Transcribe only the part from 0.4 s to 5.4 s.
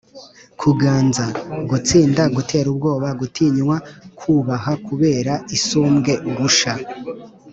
kuganza: gutsinda, gutera ubwoba, gutinywa, kubaha kubera